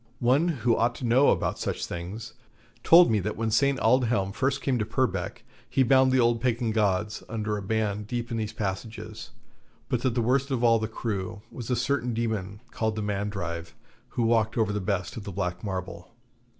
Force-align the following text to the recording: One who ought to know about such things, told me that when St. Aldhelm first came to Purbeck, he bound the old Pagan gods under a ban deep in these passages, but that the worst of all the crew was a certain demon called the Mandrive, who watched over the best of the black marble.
One 0.17 0.47
who 0.47 0.75
ought 0.75 0.95
to 0.95 1.05
know 1.05 1.29
about 1.29 1.59
such 1.59 1.85
things, 1.85 2.33
told 2.83 3.11
me 3.11 3.19
that 3.19 3.37
when 3.37 3.51
St. 3.51 3.79
Aldhelm 3.79 4.31
first 4.31 4.59
came 4.63 4.79
to 4.79 4.83
Purbeck, 4.83 5.43
he 5.69 5.83
bound 5.83 6.11
the 6.11 6.19
old 6.19 6.41
Pagan 6.41 6.71
gods 6.71 7.21
under 7.29 7.55
a 7.55 7.61
ban 7.61 8.05
deep 8.05 8.31
in 8.31 8.37
these 8.37 8.51
passages, 8.51 9.29
but 9.89 10.01
that 10.01 10.15
the 10.15 10.23
worst 10.23 10.49
of 10.49 10.63
all 10.63 10.79
the 10.79 10.87
crew 10.87 11.43
was 11.51 11.69
a 11.69 11.75
certain 11.75 12.15
demon 12.15 12.61
called 12.71 12.95
the 12.95 13.03
Mandrive, 13.03 13.75
who 14.17 14.23
watched 14.23 14.57
over 14.57 14.73
the 14.73 14.81
best 14.81 15.17
of 15.17 15.23
the 15.23 15.31
black 15.31 15.63
marble. 15.63 16.09